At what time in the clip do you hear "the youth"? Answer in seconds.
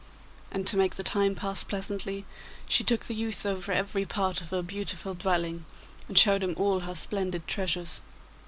3.05-3.45